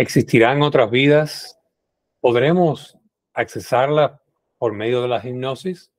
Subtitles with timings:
[0.00, 1.58] ¿Existirán otras vidas?
[2.20, 2.96] ¿Podremos
[3.32, 4.12] accesarlas
[4.56, 5.92] por medio de la hipnosis?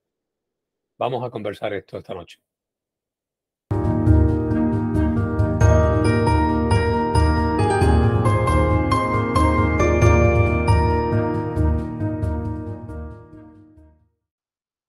[0.97, 2.39] Vamos a conversar esto esta noche.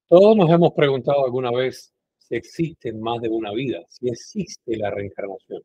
[0.08, 4.92] Todos nos hemos preguntado alguna vez si existe más de una vida, si existe la
[4.92, 5.62] reencarnación.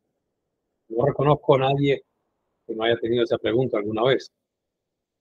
[0.88, 2.06] No reconozco a nadie
[2.66, 4.32] que no haya tenido esa pregunta alguna vez.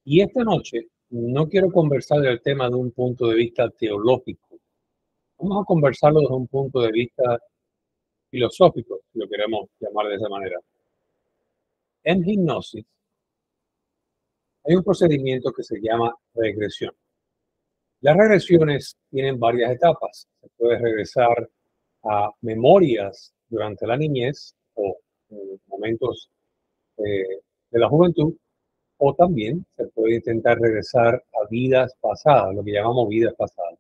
[0.05, 4.59] Y esta noche no quiero conversar del tema de un punto de vista teológico.
[5.39, 7.39] Vamos a conversarlo desde un punto de vista
[8.31, 10.59] filosófico, si lo queremos llamar de esa manera.
[12.03, 12.85] En hipnosis
[14.65, 16.95] hay un procedimiento que se llama regresión.
[18.01, 20.27] Las regresiones tienen varias etapas.
[20.41, 21.49] Se puede regresar
[22.03, 24.99] a memorias durante la niñez o
[25.67, 26.31] momentos
[26.99, 27.41] eh,
[27.71, 28.35] de la juventud,
[28.99, 33.79] o también se puede intentar regresar a vidas pasadas, lo que llamamos vidas pasadas.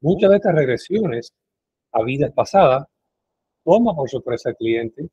[0.00, 1.32] Muchas de estas regresiones
[1.92, 2.86] a vidas pasadas
[3.64, 5.08] toma por sorpresa al cliente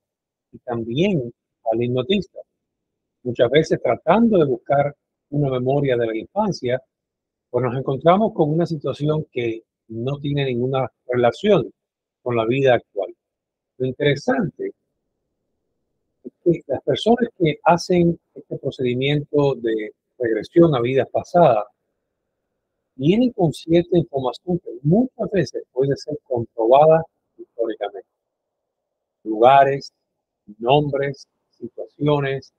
[0.51, 1.31] y también
[1.71, 2.39] al hipnotista.
[3.23, 4.95] Muchas veces tratando de buscar
[5.29, 6.81] una memoria de la infancia,
[7.49, 11.71] pues nos encontramos con una situación que no tiene ninguna relación
[12.21, 13.13] con la vida actual.
[13.77, 14.64] Lo interesante
[16.67, 21.65] las personas que hacen este procedimiento de regresión a vidas pasadas
[22.95, 27.03] vienen con cierta información que muchas veces puede ser comprobada
[27.37, 28.07] históricamente.
[29.23, 29.91] Lugares,
[30.59, 32.53] nombres, situaciones.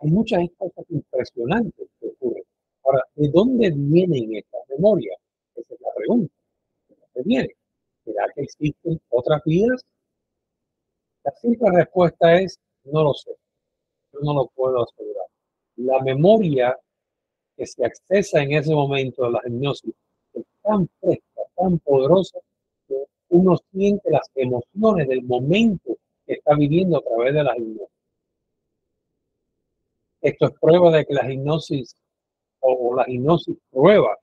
[0.00, 2.42] Hay muchas cosas impresionantes que ocurren.
[2.82, 5.16] Ahora, ¿de dónde vienen estas memorias?
[5.54, 6.34] Esa es la pregunta.
[6.88, 7.52] ¿De dónde vienen?
[8.04, 9.84] ¿Será que existen otras vidas?
[11.24, 13.30] La simple respuesta es, no lo sé.
[14.12, 15.26] Yo no lo puedo asegurar.
[15.76, 16.76] La memoria
[17.56, 19.94] que se accesa en ese momento de la hipnosis
[20.34, 22.38] es tan fresca, tan poderosa,
[22.88, 22.96] que
[23.28, 25.96] uno siente las emociones del momento
[26.26, 27.88] que está viviendo a través de la hipnosis.
[30.20, 31.96] Esto es prueba de que la hipnosis
[32.60, 34.16] o la hipnosis prueba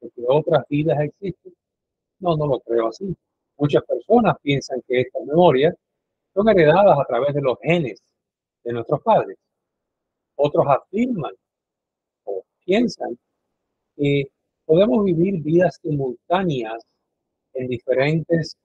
[0.00, 1.54] de que otras vidas existen.
[2.20, 3.14] No, no lo creo así.
[3.58, 5.74] Muchas personas piensan que estas memorias
[6.36, 7.98] son heredadas a través de los genes
[8.62, 9.38] de nuestros padres.
[10.34, 11.32] Otros afirman
[12.24, 13.18] o piensan
[13.96, 14.24] que
[14.66, 16.84] podemos vivir vidas simultáneas
[17.54, 18.58] en diferentes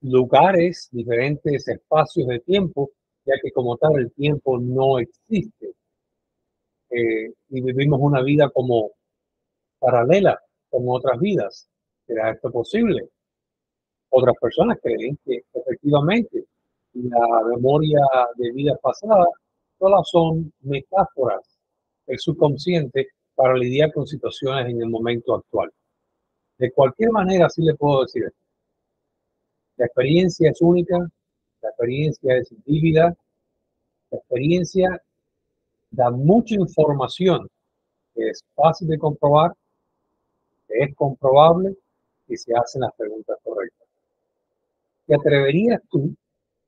[0.00, 2.90] lugares, diferentes espacios de tiempo,
[3.24, 5.74] ya que como tal el tiempo no existe.
[6.90, 8.90] Eh, y vivimos una vida como
[9.78, 11.68] paralela con otras vidas.
[12.06, 13.08] ¿Será esto posible?
[14.16, 16.44] Otras personas creen que efectivamente
[16.92, 17.98] la memoria
[18.36, 19.26] de vidas pasadas
[19.76, 21.40] solo son metáforas
[22.06, 25.72] del subconsciente para lidiar con situaciones en el momento actual.
[26.58, 28.38] De cualquier manera, sí le puedo decir esto.
[29.78, 30.96] La experiencia es única,
[31.60, 33.16] la experiencia es vívida,
[34.12, 35.02] la experiencia
[35.90, 37.50] da mucha información
[38.14, 39.54] que es fácil de comprobar,
[40.68, 41.74] que es comprobable
[42.28, 43.38] y se hacen las preguntas.
[45.06, 46.14] ¿Te atreverías tú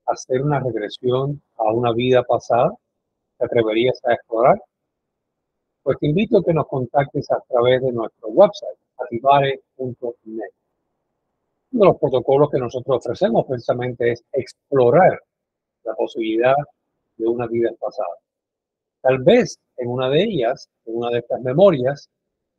[0.06, 2.70] a hacer una regresión a una vida pasada?
[3.38, 4.60] ¿Te atreverías a explorar?
[5.82, 10.50] Pues te invito a que nos contactes a través de nuestro website, activare.net.
[11.72, 15.18] Uno de los protocolos que nosotros ofrecemos precisamente es explorar
[15.84, 16.56] la posibilidad
[17.16, 18.16] de una vida pasada.
[19.00, 22.10] Tal vez en una de ellas, en una de estas memorias,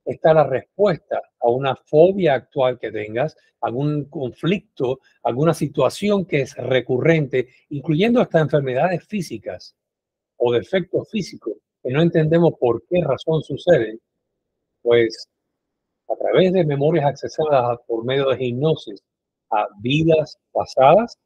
[0.08, 6.56] está la respuesta a una fobia actual que tengas, algún conflicto, alguna situación que es
[6.56, 9.76] recurrente, incluyendo hasta enfermedades físicas
[10.38, 14.00] o defectos físicos que no entendemos por qué razón suceden,
[14.82, 15.28] pues
[16.08, 19.02] a través de memorias accesadas por medio de hipnosis
[19.52, 21.18] a vidas pasadas,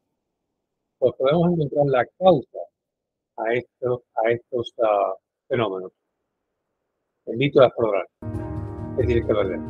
[0.98, 2.58] pues podemos encontrar la causa
[3.36, 5.18] a estos, a estos uh,
[5.48, 5.92] fenómenos.
[7.26, 8.06] Invito a explorar.
[9.02, 9.60] Que tiene que valer.